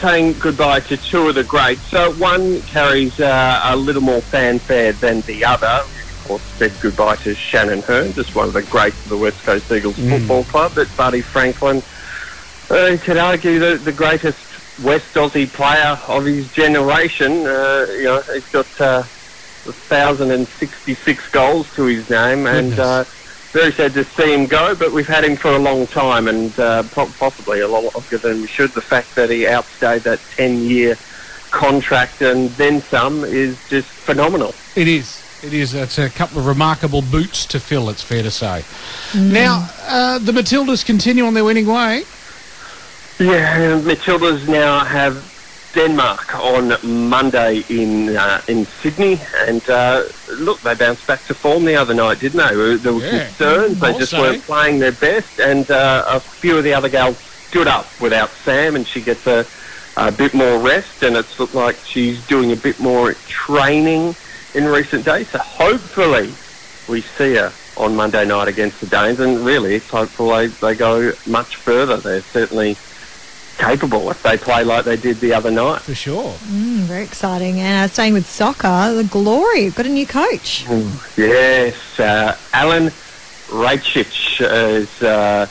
saying 0.00 0.36
goodbye 0.38 0.80
to 0.80 0.96
two 0.96 1.28
of 1.28 1.34
the 1.34 1.44
greats. 1.44 1.80
So 1.82 2.12
one 2.14 2.60
carries 2.62 3.18
uh, 3.20 3.60
a 3.64 3.76
little 3.76 4.02
more 4.02 4.20
fanfare 4.20 4.92
than 4.92 5.20
the 5.22 5.44
other. 5.44 5.66
Of 5.66 6.24
course, 6.26 6.42
said 6.42 6.72
goodbye 6.80 7.16
to 7.16 7.34
Shannon 7.34 7.82
Hurn, 7.82 8.12
just 8.12 8.34
one 8.34 8.48
of 8.48 8.52
the 8.54 8.62
greats 8.62 9.02
of 9.04 9.10
the 9.10 9.16
West 9.16 9.42
Coast 9.44 9.70
Eagles 9.70 9.96
Football 9.96 10.44
Club. 10.44 10.72
But 10.74 10.88
Buddy 10.96 11.20
Franklin, 11.20 11.82
uh, 12.70 12.86
you 12.86 12.98
could 12.98 13.16
argue 13.16 13.58
the, 13.58 13.76
the 13.76 13.92
greatest 13.92 14.38
West 14.82 15.14
Aussie 15.14 15.48
player 15.48 15.98
of 16.08 16.24
his 16.24 16.52
generation. 16.52 17.46
Uh, 17.46 17.86
you 17.92 18.04
know, 18.04 18.20
he's 18.32 18.48
got 18.50 18.80
uh, 18.80 19.02
1,066 19.64 21.30
goals 21.30 21.72
to 21.74 21.84
his 21.84 22.08
name, 22.10 22.46
and 22.46 22.70
Goodness. 22.70 22.78
uh, 22.78 23.04
very 23.56 23.72
sad 23.72 23.94
to 23.94 24.04
see 24.04 24.34
him 24.34 24.44
go. 24.46 24.74
But 24.74 24.92
we've 24.92 25.06
had 25.06 25.24
him 25.24 25.34
for 25.34 25.52
a 25.52 25.58
long 25.58 25.86
time, 25.86 26.28
and 26.28 26.58
uh, 26.60 26.82
possibly 26.92 27.60
a 27.60 27.68
lot 27.68 27.94
longer 27.94 28.18
than 28.18 28.42
we 28.42 28.46
should. 28.46 28.70
The 28.72 28.82
fact 28.82 29.14
that 29.14 29.30
he 29.30 29.46
outstayed 29.46 30.02
that 30.02 30.18
10-year 30.36 30.96
contract 31.50 32.20
and 32.20 32.50
then 32.50 32.82
some 32.82 33.24
is 33.24 33.58
just 33.68 33.88
phenomenal. 33.88 34.54
It 34.74 34.88
is. 34.88 35.22
It 35.42 35.54
is. 35.54 35.72
It's 35.74 35.98
a 35.98 36.10
couple 36.10 36.38
of 36.38 36.46
remarkable 36.46 37.00
boots 37.00 37.46
to 37.46 37.60
fill, 37.60 37.88
it's 37.88 38.02
fair 38.02 38.22
to 38.22 38.30
say. 38.30 38.62
Now, 39.14 39.70
uh, 39.84 40.18
the 40.18 40.32
Matildas 40.32 40.84
continue 40.84 41.24
on 41.24 41.32
their 41.32 41.44
winning 41.44 41.66
way. 41.66 42.02
Yeah, 43.18 43.80
Matildas 43.80 44.46
now 44.48 44.84
have 44.84 45.35
Denmark 45.76 46.34
on 46.42 46.72
Monday 47.10 47.62
in 47.68 48.16
uh, 48.16 48.40
in 48.48 48.64
Sydney, 48.64 49.20
and 49.46 49.62
uh, 49.68 50.04
look, 50.38 50.58
they 50.62 50.74
bounced 50.74 51.06
back 51.06 51.22
to 51.26 51.34
form 51.34 51.66
the 51.66 51.76
other 51.76 51.92
night, 51.92 52.18
didn't 52.18 52.38
they? 52.38 52.76
There 52.76 52.94
were 52.94 53.00
Yeah, 53.04 53.26
concerns; 53.26 53.78
they 53.78 53.92
just 53.92 54.12
say. 54.12 54.20
weren't 54.20 54.42
playing 54.44 54.78
their 54.78 54.92
best, 54.92 55.38
and 55.38 55.70
uh, 55.70 56.04
a 56.08 56.18
few 56.18 56.56
of 56.56 56.64
the 56.64 56.72
other 56.72 56.88
girls 56.88 57.18
stood 57.18 57.68
up 57.68 57.86
without 58.00 58.30
Sam, 58.30 58.74
and 58.74 58.86
she 58.86 59.02
gets 59.02 59.26
a, 59.26 59.44
a 59.98 60.10
bit 60.10 60.32
more 60.32 60.58
rest, 60.58 61.02
and 61.02 61.14
it's 61.14 61.38
looked 61.38 61.54
like 61.54 61.76
she's 61.84 62.26
doing 62.26 62.52
a 62.52 62.56
bit 62.56 62.80
more 62.80 63.12
training 63.28 64.16
in 64.54 64.64
recent 64.64 65.04
days. 65.04 65.28
So 65.28 65.38
hopefully, 65.40 66.32
we 66.88 67.02
see 67.02 67.34
her 67.34 67.52
on 67.76 67.94
Monday 67.94 68.24
night 68.24 68.48
against 68.48 68.80
the 68.80 68.86
Danes, 68.86 69.20
and 69.20 69.40
really, 69.44 69.74
it's 69.74 69.90
hopeful 69.90 70.30
they, 70.30 70.46
they 70.46 70.74
go 70.74 71.12
much 71.26 71.56
further. 71.56 71.98
They're 71.98 72.22
certainly 72.22 72.78
capable 73.58 74.10
if 74.10 74.22
they 74.22 74.36
play 74.36 74.64
like 74.64 74.84
they 74.84 74.96
did 74.96 75.18
the 75.18 75.32
other 75.32 75.50
night. 75.50 75.80
For 75.82 75.94
sure. 75.94 76.32
Mm, 76.32 76.80
very 76.80 77.04
exciting. 77.04 77.60
And 77.60 77.84
uh, 77.84 77.92
staying 77.92 78.12
with 78.12 78.26
soccer, 78.26 78.94
the 78.94 79.04
Glory 79.04 79.70
got 79.70 79.86
a 79.86 79.88
new 79.88 80.06
coach. 80.06 80.66
Yes, 81.16 81.98
uh, 81.98 82.36
Alan 82.52 82.88
Rajcic 83.48 84.40
is. 84.40 85.02
Uh, 85.02 85.46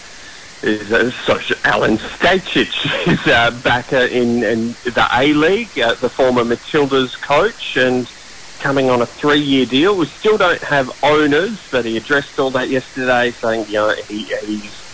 is 0.63 0.91
uh, 0.91 1.11
sorry, 1.11 1.43
Alen 1.63 1.97
Stajcic 1.97 3.07
is 3.07 3.27
uh, 3.27 3.51
back 3.63 3.93
uh, 3.93 3.97
in, 3.97 4.43
in 4.43 4.69
the 4.83 5.07
A 5.13 5.33
League, 5.33 5.77
uh, 5.79 5.93
the 5.95 6.09
former 6.09 6.43
Matildas 6.43 7.21
coach, 7.21 7.77
and 7.77 8.09
coming 8.59 8.89
on 8.89 9.01
a 9.01 9.05
three-year 9.05 9.67
deal. 9.67 9.95
We 9.95 10.07
still 10.07 10.37
don't 10.37 10.61
have 10.61 10.91
owners, 11.03 11.59
but 11.71 11.85
he 11.85 11.97
addressed 11.97 12.39
all 12.39 12.49
that 12.51 12.69
yesterday, 12.69 13.31
saying 13.31 13.67
you 13.67 13.73
know 13.73 13.93
he, 14.07 14.23
he's 14.23 14.84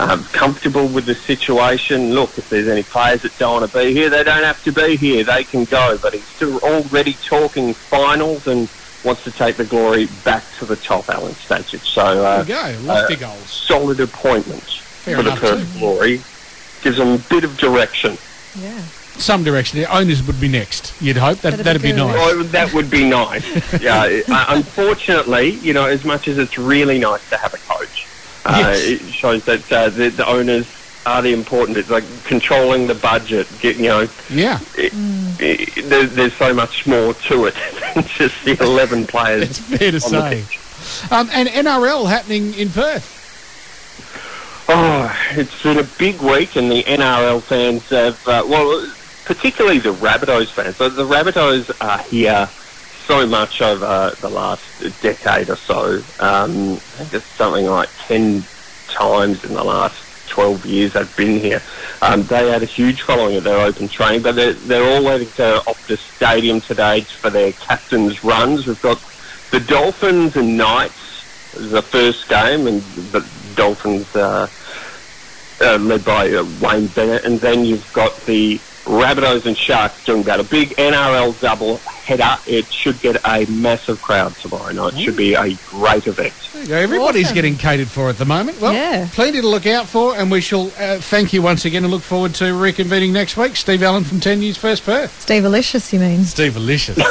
um, 0.00 0.22
comfortable 0.24 0.86
with 0.88 1.06
the 1.06 1.14
situation. 1.14 2.12
Look, 2.12 2.38
if 2.38 2.48
there's 2.48 2.68
any 2.68 2.82
players 2.82 3.22
that 3.22 3.36
don't 3.38 3.60
want 3.60 3.70
to 3.70 3.78
be 3.78 3.92
here, 3.92 4.08
they 4.10 4.22
don't 4.24 4.44
have 4.44 4.62
to 4.64 4.72
be 4.72 4.96
here. 4.96 5.24
They 5.24 5.44
can 5.44 5.64
go. 5.64 5.98
But 6.00 6.14
he's 6.14 6.24
still 6.24 6.58
already 6.60 7.14
talking 7.14 7.74
finals 7.74 8.46
and 8.46 8.68
wants 9.04 9.24
to 9.24 9.30
take 9.30 9.56
the 9.56 9.64
glory 9.64 10.06
back 10.24 10.44
to 10.58 10.66
the 10.66 10.76
top, 10.76 11.04
Alen 11.06 11.30
Stajcic. 11.32 11.80
So 11.80 12.02
uh, 12.24 12.42
There 12.42 12.72
you 12.72 12.78
go. 12.78 12.84
Lofty 12.86 13.16
goals. 13.16 13.38
solid 13.50 14.00
appointment. 14.00 14.62
Fair 14.62 15.16
for 15.16 15.22
the 15.22 15.30
enough, 15.30 15.40
Perth 15.40 15.72
too. 15.74 15.78
Glory. 15.78 16.20
Gives 16.82 16.96
them 16.98 17.08
a 17.14 17.18
bit 17.18 17.44
of 17.44 17.56
direction. 17.58 18.16
Yeah. 18.60 18.80
Some 19.18 19.42
direction. 19.42 19.80
The 19.80 19.92
owners 19.92 20.22
would 20.24 20.40
be 20.40 20.48
next. 20.48 21.00
You'd 21.02 21.16
hope 21.16 21.38
that 21.38 21.50
That'd 21.50 21.66
that'd 21.66 21.82
be 21.82 21.90
be 21.90 21.96
nice. 21.98 22.16
Oh, 22.18 22.42
that 22.44 22.72
would 22.72 22.88
be 22.88 23.08
nice. 23.08 23.44
yeah. 23.82 24.20
uh, 24.28 24.44
unfortunately, 24.50 25.50
you 25.50 25.72
know, 25.72 25.86
as 25.86 26.04
much 26.04 26.28
as 26.28 26.38
it's 26.38 26.56
really 26.56 26.98
nice 27.00 27.28
to 27.30 27.36
have 27.36 27.52
a 27.52 27.56
coach, 27.58 28.06
uh, 28.44 28.54
Yes. 28.58 28.80
it 28.86 29.00
shows 29.12 29.44
that 29.44 29.72
uh, 29.72 29.88
the, 29.90 30.08
the 30.10 30.26
owners 30.26 30.66
are 31.06 31.22
the 31.22 31.32
important. 31.32 31.78
It's 31.78 31.90
like 31.90 32.04
controlling 32.24 32.86
the 32.86 32.94
budget. 32.94 33.46
Get 33.60 33.76
you 33.76 33.84
know, 33.88 34.06
Yeah, 34.30 34.58
it, 34.76 34.92
it, 35.40 35.84
there, 35.88 36.06
there's 36.06 36.34
so 36.34 36.52
much 36.52 36.86
more 36.86 37.14
to 37.14 37.46
it 37.46 37.54
than 37.94 38.04
just 38.04 38.44
the 38.44 38.56
eleven 38.62 39.06
players. 39.06 39.42
it's 39.50 39.58
fair 39.58 39.90
to 39.92 40.00
say. 40.00 40.44
Um, 41.10 41.28
and 41.32 41.48
NRL 41.48 42.08
happening 42.08 42.54
in 42.54 42.70
Perth. 42.70 43.16
Oh, 44.70 45.16
it's 45.32 45.62
been 45.62 45.78
a 45.78 45.82
big 45.98 46.20
week, 46.20 46.56
and 46.56 46.70
the 46.70 46.82
NRL 46.82 47.40
fans 47.42 47.88
have, 47.88 48.26
uh, 48.28 48.44
well, 48.46 48.86
particularly 49.24 49.78
the 49.78 49.94
Rabbitohs 49.94 50.48
fans. 50.48 50.76
So 50.76 50.88
the 50.90 51.04
Rabbitohs 51.04 51.70
are 51.80 51.98
here 52.04 52.48
so 53.08 53.26
much 53.26 53.62
over 53.62 54.12
the 54.20 54.28
last 54.28 54.62
decade 55.00 55.48
or 55.48 55.56
so. 55.56 55.94
Um, 56.20 56.74
I 56.74 56.76
think 56.76 57.14
it's 57.14 57.24
something 57.24 57.64
like 57.64 57.88
10 58.00 58.44
times 58.88 59.42
in 59.46 59.54
the 59.54 59.64
last 59.64 60.28
12 60.28 60.66
years 60.66 60.92
they've 60.92 61.16
been 61.16 61.40
here. 61.40 61.62
Um, 62.02 62.24
they 62.24 62.50
had 62.50 62.62
a 62.62 62.66
huge 62.66 63.00
following 63.00 63.36
at 63.36 63.44
their 63.44 63.64
open 63.64 63.88
training, 63.88 64.20
but 64.20 64.34
they're, 64.34 64.52
they're 64.52 64.84
all 64.94 65.02
waiting 65.02 65.28
to 65.36 65.62
Optus 65.66 66.00
Stadium 66.16 66.60
today 66.60 67.00
for 67.00 67.30
their 67.30 67.52
captain's 67.52 68.22
runs. 68.22 68.66
We've 68.66 68.82
got 68.82 69.02
the 69.52 69.60
Dolphins 69.60 70.36
and 70.36 70.58
Knights 70.58 71.54
the 71.54 71.80
first 71.80 72.28
game, 72.28 72.66
and 72.66 72.82
the 73.12 73.26
Dolphins 73.54 74.14
uh, 74.14 74.48
uh, 75.62 75.78
led 75.78 76.04
by 76.04 76.30
uh, 76.30 76.44
Wayne 76.60 76.88
Bennett, 76.88 77.24
and 77.24 77.40
then 77.40 77.64
you've 77.64 77.90
got 77.94 78.14
the 78.26 78.58
Rabbitohs 78.84 79.46
and 79.46 79.56
Sharks 79.56 80.04
doing 80.04 80.24
that. 80.24 80.40
A 80.40 80.44
big 80.44 80.76
NRL 80.76 81.40
double 81.40 81.80
header. 82.08 82.38
It 82.46 82.64
should 82.72 82.98
get 83.00 83.16
a 83.26 83.44
massive 83.50 84.00
crowd 84.00 84.34
tomorrow 84.36 84.72
night. 84.72 84.94
It 84.94 85.00
should 85.00 85.16
be 85.16 85.34
a 85.34 85.54
great 85.68 86.06
event. 86.06 86.32
There 86.54 86.62
you 86.62 86.68
go. 86.68 86.74
Everybody's 86.76 87.26
Awesome. 87.26 87.34
getting 87.34 87.56
catered 87.56 87.88
for 87.88 88.08
at 88.08 88.16
the 88.16 88.24
moment. 88.24 88.60
Well, 88.60 88.72
Yeah. 88.72 89.06
plenty 89.12 89.40
to 89.42 89.46
look 89.46 89.66
out 89.66 89.86
for, 89.86 90.16
and 90.16 90.30
we 90.30 90.40
shall 90.40 90.68
uh, 90.80 90.96
thank 90.98 91.32
you 91.34 91.42
once 91.42 91.64
again 91.66 91.84
and 91.84 91.92
look 91.92 92.02
forward 92.02 92.34
to 92.36 92.44
reconvening 92.44 93.12
next 93.12 93.36
week. 93.36 93.56
Steve 93.56 93.82
Allen 93.82 94.04
from 94.04 94.20
10 94.20 94.40
News 94.40 94.56
First 94.56 94.84
Perth. 94.86 95.20
Steve 95.20 95.44
Alicious, 95.44 95.92
you 95.92 96.00
mean? 96.00 96.24
Steve 96.24 96.56
Alicious. 96.56 96.98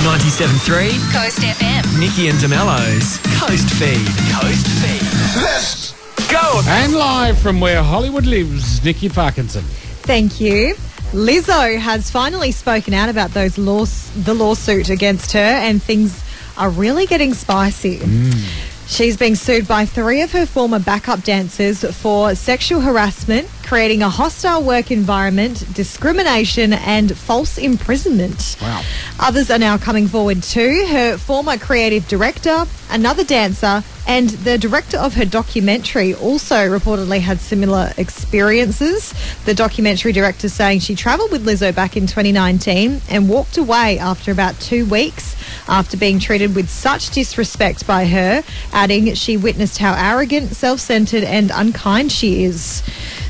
97.3 0.00 1.12
Coast 1.12 1.38
FM. 1.40 2.00
Nikki 2.00 2.28
and 2.28 2.38
DeMello's 2.38 3.18
Coast 3.38 3.68
Feed. 3.74 4.06
Coast 4.32 4.66
Feed. 4.80 5.42
Let's 5.42 5.92
go. 6.30 6.60
and 6.66 6.94
live 6.94 7.38
from 7.38 7.60
where 7.60 7.82
Hollywood 7.82 8.26
lives, 8.26 8.82
Nikki 8.84 9.08
Parkinson. 9.08 9.62
Thank 10.02 10.40
you. 10.40 10.74
Lizzo 11.12 11.76
has 11.76 12.08
finally 12.08 12.52
spoken 12.52 12.94
out 12.94 13.08
about 13.08 13.32
those 13.32 13.58
laws, 13.58 14.08
the 14.14 14.32
lawsuit 14.32 14.90
against 14.90 15.32
her, 15.32 15.38
and 15.38 15.82
things 15.82 16.22
are 16.56 16.70
really 16.70 17.06
getting 17.06 17.34
spicy. 17.34 17.98
Mm. 17.98 18.69
She's 18.90 19.16
being 19.16 19.36
sued 19.36 19.68
by 19.68 19.86
three 19.86 20.20
of 20.20 20.32
her 20.32 20.44
former 20.44 20.80
backup 20.80 21.22
dancers 21.22 21.84
for 21.96 22.34
sexual 22.34 22.80
harassment, 22.80 23.48
creating 23.62 24.02
a 24.02 24.08
hostile 24.08 24.64
work 24.64 24.90
environment, 24.90 25.64
discrimination, 25.72 26.72
and 26.72 27.16
false 27.16 27.56
imprisonment. 27.56 28.56
Wow. 28.60 28.82
Others 29.20 29.48
are 29.52 29.60
now 29.60 29.78
coming 29.78 30.08
forward 30.08 30.42
too. 30.42 30.86
Her 30.88 31.16
former 31.16 31.56
creative 31.56 32.08
director, 32.08 32.66
another 32.90 33.22
dancer, 33.22 33.84
and 34.08 34.30
the 34.30 34.58
director 34.58 34.98
of 34.98 35.14
her 35.14 35.24
documentary 35.24 36.12
also 36.12 36.56
reportedly 36.56 37.20
had 37.20 37.38
similar 37.38 37.92
experiences. 37.96 39.14
The 39.44 39.54
documentary 39.54 40.10
director 40.10 40.48
saying 40.48 40.80
she 40.80 40.96
travelled 40.96 41.30
with 41.30 41.46
Lizzo 41.46 41.72
back 41.72 41.96
in 41.96 42.08
2019 42.08 43.02
and 43.08 43.28
walked 43.28 43.56
away 43.56 44.00
after 44.00 44.32
about 44.32 44.58
two 44.58 44.84
weeks 44.84 45.36
after 45.70 45.96
being 45.96 46.18
treated 46.18 46.54
with 46.54 46.68
such 46.68 47.10
disrespect 47.10 47.86
by 47.86 48.04
her, 48.04 48.42
adding 48.72 49.14
she 49.14 49.36
witnessed 49.36 49.78
how 49.78 49.94
arrogant, 49.94 50.54
self 50.54 50.80
centered, 50.80 51.24
and 51.24 51.50
unkind 51.54 52.12
she 52.12 52.44
is. 52.44 52.82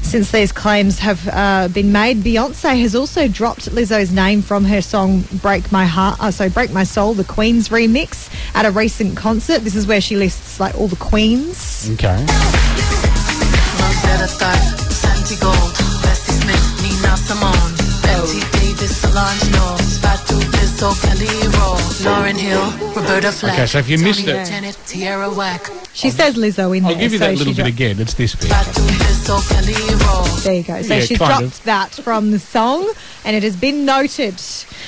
Since 0.02 0.32
these 0.32 0.50
claims 0.50 0.98
have 0.98 1.28
uh, 1.28 1.68
been 1.68 1.92
made, 1.92 2.18
Beyonce 2.18 2.80
has 2.80 2.96
also 2.96 3.28
dropped 3.28 3.70
Lizzo's 3.70 4.10
name 4.10 4.42
from 4.42 4.64
her 4.64 4.82
song 4.82 5.24
"Break 5.34 5.70
My 5.70 5.84
Heart," 5.84 6.20
uh, 6.20 6.30
so 6.32 6.48
"Break 6.48 6.72
My 6.72 6.84
Soul," 6.84 7.14
the 7.14 7.24
Queen's 7.24 7.68
remix 7.68 8.28
at 8.54 8.64
a 8.64 8.70
recent 8.72 9.16
concert. 9.16 9.60
This 9.60 9.76
is 9.76 9.86
where 9.86 10.00
she 10.00 10.16
lists 10.16 10.58
like 10.58 10.74
all 10.74 10.88
the 10.88 10.96
queens. 10.96 11.88
Okay. 11.92 12.26
Rosetta 13.78 14.80
Gold, 15.40 15.72
Bessie 16.02 16.32
Smith, 16.32 16.82
Nina 16.82 17.16
Simone, 17.16 17.74
Betty 18.02 18.40
Davis, 18.58 18.96
Solange 19.00 19.50
Knowles, 19.52 19.79
Lauryn 20.80 22.38
Hill, 22.38 22.72
Roberta 22.96 23.30
Flack. 23.30 23.52
Okay, 23.52 23.66
so 23.66 23.78
if 23.78 23.88
you 23.90 23.98
missed 23.98 24.26
it- 24.26 24.46
Janet, 24.46 24.78
Tierra 24.86 25.28
Whack, 25.28 25.70
She 26.00 26.10
says 26.10 26.34
Lizzo 26.36 26.76
in 26.76 26.84
I'll 26.84 26.90
there. 26.92 27.00
give 27.00 27.12
you 27.12 27.18
so 27.18 27.24
that 27.26 27.36
little 27.38 27.52
bit 27.52 27.56
dro- 27.62 27.66
again. 27.66 28.00
It's 28.00 28.14
this 28.14 28.34
bit. 28.34 28.48
Fatu 28.50 28.80
Lizzo, 28.80 29.48
Kelly 29.50 29.74
Roll. 30.06 30.24
There 30.40 30.54
you 30.54 30.62
go. 30.62 30.80
So 30.82 30.94
Yeah, 30.94 31.00
she's 31.02 31.18
dropped 31.18 31.42
of. 31.44 31.64
that 31.64 31.92
from 31.92 32.30
the 32.30 32.38
song, 32.38 32.90
and 33.24 33.36
it 33.36 33.42
has 33.42 33.56
been 33.56 33.84
noted. 33.84 34.40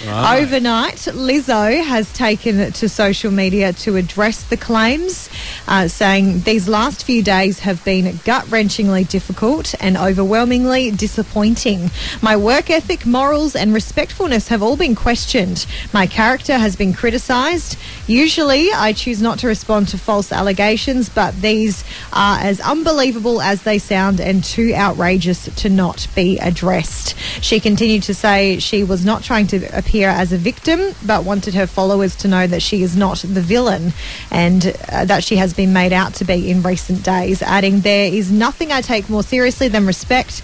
Right. 0.07 0.41
Overnight, 0.41 0.97
Lizzo 1.13 1.85
has 1.85 2.11
taken 2.13 2.73
to 2.73 2.89
social 2.89 3.31
media 3.31 3.73
to 3.75 3.97
address 3.97 4.43
the 4.43 4.57
claims, 4.57 5.29
uh, 5.69 5.87
saying 5.89 6.41
these 6.41 6.67
last 6.69 7.05
few 7.05 7.23
days 7.23 7.61
have 7.61 7.85
been 7.85 8.19
gut 8.25 8.47
wrenchingly 8.47 9.07
difficult 9.07 9.75
and 9.81 9.97
overwhelmingly 9.99 10.91
disappointing. 10.93 11.91
My 12.23 12.37
work 12.37 12.71
ethic, 12.71 13.05
morals, 13.05 13.55
and 13.55 13.75
respectfulness 13.75 14.49
have 14.49 14.63
all 14.63 14.77
been 14.77 14.95
questioned. 14.95 15.67
My 15.93 16.07
character 16.07 16.57
has 16.57 16.75
been 16.75 16.95
criticised. 16.95 17.77
Usually, 18.07 18.73
I 18.73 18.93
choose 18.95 19.21
not 19.21 19.39
to 19.41 19.47
respond 19.47 19.89
to 19.89 19.99
false 19.99 20.33
allegations, 20.33 21.02
but 21.09 21.41
these 21.41 21.85
are 22.13 22.39
as 22.39 22.61
unbelievable 22.61 23.41
as 23.41 23.63
they 23.63 23.79
sound 23.79 24.21
and 24.21 24.43
too 24.43 24.73
outrageous 24.75 25.45
to 25.63 25.69
not 25.69 26.07
be 26.15 26.39
addressed. 26.39 27.17
She 27.41 27.61
continued 27.61 28.03
to 28.05 28.15
say 28.15 28.59
she 28.59 28.85
was 28.85 29.05
not 29.05 29.23
trying 29.23 29.47
to 29.49 29.67
appear 29.77 30.09
as 30.09 30.33
a 30.33 30.39
victim, 30.39 30.95
but 31.05 31.25
wanted 31.25 31.55
her 31.55 31.67
followers 31.67 32.17
to 32.17 32.29
know 32.29 32.47
that 32.47 32.63
she 32.63 32.83
is 32.83 32.97
not 32.97 33.19
the 33.19 33.41
villain 33.41 33.93
and 34.31 34.77
uh, 34.91 35.05
that 35.05 35.25
she 35.25 35.37
has 35.37 35.55
been 35.55 35.73
made 35.73 35.93
out 35.93 36.15
to 36.15 36.25
be 36.25 36.51
in 36.51 36.63
recent 36.63 37.03
days, 37.03 37.43
adding, 37.43 37.81
There 37.81 38.13
is 38.13 38.31
nothing 38.31 38.73
I 38.73 38.81
take 38.81 39.09
more 39.09 39.23
seriously 39.23 39.69
than 39.69 39.87
respect 39.87 40.43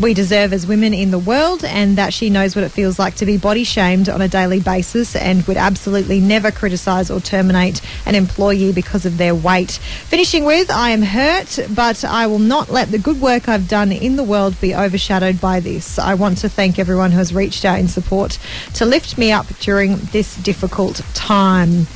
we 0.00 0.14
deserve 0.14 0.52
as 0.52 0.66
women 0.66 0.94
in 0.94 1.10
the 1.10 1.18
world, 1.18 1.64
and 1.64 1.98
that 1.98 2.12
she 2.12 2.30
knows 2.30 2.54
what 2.54 2.64
it 2.64 2.70
feels 2.70 2.98
like 2.98 3.16
to 3.16 3.26
be 3.26 3.36
body 3.36 3.64
shamed 3.64 4.08
on 4.08 4.20
a 4.22 4.28
daily 4.28 4.60
basis 4.60 5.16
and 5.16 5.46
would 5.46 5.56
absolutely 5.56 6.20
never 6.20 6.50
criticise 6.50 7.10
or 7.10 7.20
terminate 7.20 7.80
an 8.06 8.14
employee 8.14 8.72
because 8.72 9.04
of 9.04 9.18
their 9.18 9.34
weight. 9.34 9.72
Finishing 10.06 10.44
with, 10.44 10.70
I 10.70 10.90
am 10.90 11.02
hurt, 11.02 11.58
but 11.74 12.04
I 12.04 12.26
will 12.26 12.38
not 12.38 12.70
let 12.70 12.90
the 12.90 12.98
good 12.98 13.20
work 13.20 13.48
I've 13.48 13.68
done 13.68 13.90
in 13.92 14.16
the 14.16 14.22
world 14.24 14.60
be 14.60 14.74
overshadowed 14.74 15.40
by 15.40 15.60
this. 15.60 15.98
I 15.98 16.14
want 16.14 16.38
to 16.38 16.48
thank 16.48 16.78
everyone 16.78 17.10
who 17.12 17.18
has 17.18 17.34
reached 17.34 17.64
out 17.64 17.78
in 17.78 17.88
support 17.88 18.38
to 18.74 18.84
lift 18.84 19.18
me 19.18 19.32
up 19.32 19.46
during 19.60 19.96
this 20.12 20.36
difficult 20.36 21.02
time. 21.14 21.86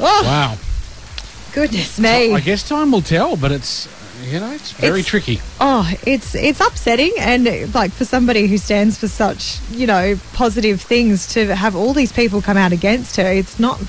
Oh, 0.00 0.22
Wow. 0.24 0.56
goodness 1.52 1.98
me. 2.00 2.32
I 2.34 2.40
guess 2.40 2.68
time 2.68 2.90
will 2.90 3.00
tell, 3.02 3.36
but 3.36 3.52
it's, 3.52 3.86
you 4.22 4.40
know, 4.40 4.52
it's 4.52 4.72
very 4.72 5.00
It's- 5.00 5.06
tricky. 5.06 5.40
Oh, 5.60 5.90
it's 6.06 6.34
it's 6.34 6.60
upsetting, 6.60 7.12
and 7.18 7.74
like 7.74 7.92
for 7.92 8.04
somebody 8.04 8.46
who 8.46 8.58
stands 8.58 8.98
for 8.98 9.08
such 9.08 9.58
you 9.70 9.86
know 9.86 10.18
positive 10.32 10.80
things 10.80 11.26
to 11.34 11.54
have 11.54 11.74
all 11.76 11.92
these 11.92 12.12
people 12.12 12.42
come 12.42 12.56
out 12.56 12.72
against 12.72 13.16
her, 13.16 13.26
it's 13.26 13.58
not 13.58 13.80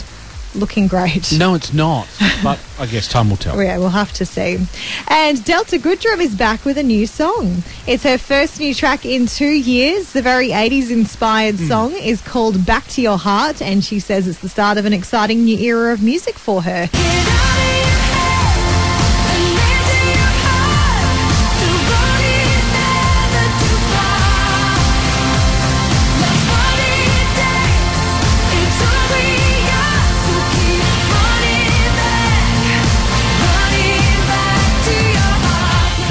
looking 0.56 0.88
great. 0.88 1.32
No, 1.38 1.54
it's 1.54 1.74
not. 1.74 2.08
But 2.44 2.60
I 2.80 2.86
guess 2.86 3.08
time 3.08 3.30
will 3.30 3.38
tell. 3.38 3.56
Yeah, 3.66 3.78
we'll 3.78 3.90
have 3.90 4.14
to 4.14 4.26
see. 4.26 4.60
And 5.08 5.44
Delta 5.44 5.78
Goodrem 5.78 6.20
is 6.20 6.36
back 6.36 6.66
with 6.66 6.78
a 6.78 6.84
new 6.84 7.08
song. 7.08 7.64
It's 7.88 8.04
her 8.04 8.18
first 8.18 8.60
new 8.60 8.74
track 8.76 9.06
in 9.06 9.26
two 9.26 9.46
years. 9.46 10.14
The 10.14 10.22
very 10.22 10.50
80s 10.50 10.92
inspired 10.92 11.56
hmm. 11.56 11.68
song 11.68 11.94
is 11.94 12.22
called 12.22 12.66
Back 12.66 12.86
to 12.90 13.02
Your 13.02 13.18
Heart, 13.18 13.62
and 13.62 13.84
she 13.84 14.00
says 14.00 14.28
it's 14.28 14.40
the 14.40 14.50
start 14.50 14.78
of 14.78 14.86
an 14.86 14.94
exciting 14.94 15.46
new 15.46 15.58
era 15.58 15.94
of 15.94 16.04
music 16.04 16.36
for 16.36 16.62
her. 16.62 16.90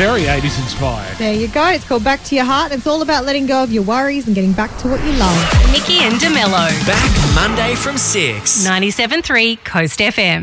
Very 0.04 0.24
80s 0.24 0.60
inspired. 0.60 1.16
There 1.16 1.32
you 1.32 1.48
go. 1.48 1.66
It's 1.68 1.88
called 1.88 2.04
Back 2.04 2.22
to 2.24 2.34
Your 2.34 2.44
Heart. 2.44 2.72
It's 2.72 2.86
all 2.86 3.00
about 3.00 3.24
letting 3.24 3.46
go 3.46 3.62
of 3.62 3.72
your 3.72 3.84
worries 3.84 4.26
and 4.26 4.34
getting 4.34 4.52
back 4.52 4.76
to 4.80 4.88
what 4.88 5.02
you 5.02 5.12
love. 5.12 5.72
Nikki 5.72 6.00
and 6.00 6.16
DeMello. 6.16 6.68
Back 6.86 7.34
Monday 7.34 7.74
from 7.74 7.96
6. 7.96 8.66
97.3 8.68 9.64
Coast 9.64 10.00
FM. 10.00 10.42